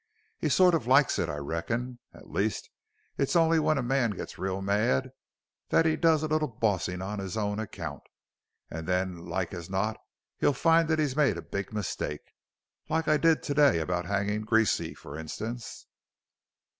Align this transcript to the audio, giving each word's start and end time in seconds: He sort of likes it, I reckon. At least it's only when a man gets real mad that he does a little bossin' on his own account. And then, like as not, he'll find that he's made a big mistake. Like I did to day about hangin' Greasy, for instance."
He 0.39 0.49
sort 0.49 0.73
of 0.73 0.87
likes 0.87 1.19
it, 1.19 1.29
I 1.29 1.37
reckon. 1.37 1.99
At 2.11 2.31
least 2.31 2.71
it's 3.19 3.35
only 3.35 3.59
when 3.59 3.77
a 3.77 3.83
man 3.83 4.09
gets 4.09 4.39
real 4.39 4.59
mad 4.59 5.11
that 5.69 5.85
he 5.85 5.95
does 5.95 6.23
a 6.23 6.27
little 6.27 6.47
bossin' 6.47 7.03
on 7.03 7.19
his 7.19 7.37
own 7.37 7.59
account. 7.59 8.01
And 8.71 8.87
then, 8.87 9.27
like 9.27 9.53
as 9.53 9.69
not, 9.69 9.97
he'll 10.39 10.53
find 10.53 10.87
that 10.89 10.97
he's 10.97 11.15
made 11.15 11.37
a 11.37 11.41
big 11.43 11.71
mistake. 11.71 12.31
Like 12.89 13.07
I 13.07 13.17
did 13.17 13.43
to 13.43 13.53
day 13.53 13.77
about 13.79 14.05
hangin' 14.07 14.41
Greasy, 14.41 14.95
for 14.95 15.19
instance." 15.19 15.85